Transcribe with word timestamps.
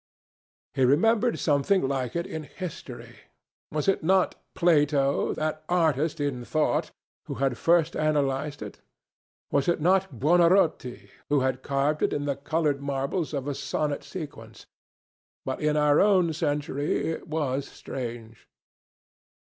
He 0.73 0.83
remembered 0.83 1.37
something 1.37 1.87
like 1.87 2.15
it 2.15 2.25
in 2.25 2.41
history. 2.41 3.17
Was 3.71 3.87
it 3.87 4.01
not 4.03 4.33
Plato, 4.55 5.31
that 5.35 5.63
artist 5.69 6.19
in 6.19 6.43
thought, 6.43 6.89
who 7.27 7.35
had 7.35 7.55
first 7.55 7.95
analyzed 7.95 8.63
it? 8.63 8.81
Was 9.51 9.67
it 9.67 9.79
not 9.79 10.09
Buonarotti 10.17 11.11
who 11.29 11.41
had 11.41 11.61
carved 11.61 12.01
it 12.01 12.13
in 12.13 12.25
the 12.25 12.35
coloured 12.35 12.81
marbles 12.81 13.31
of 13.31 13.47
a 13.47 13.53
sonnet 13.53 14.03
sequence? 14.03 14.65
But 15.45 15.61
in 15.61 15.77
our 15.77 15.99
own 15.99 16.33
century 16.33 17.05
it 17.07 17.27
was 17.27 17.67
strange.... 17.67 18.47